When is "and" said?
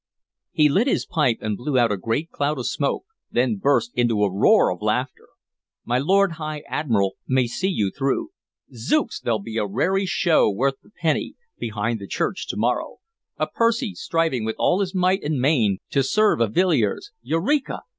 1.41-1.55, 15.21-15.39